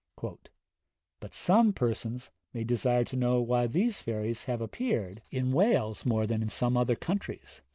'But 1.19 1.31
some 1.31 1.73
persons 1.73 2.31
may 2.55 2.63
desire 2.63 3.03
to 3.03 3.15
know 3.15 3.39
why 3.39 3.67
these 3.67 4.01
fairies 4.01 4.45
have 4.45 4.59
appeared 4.59 5.21
in 5.29 5.51
Wales 5.51 6.07
more 6.07 6.25
than 6.25 6.41
in 6.41 6.49
some 6.49 6.75
other 6.75 6.95
countries? 6.95 7.61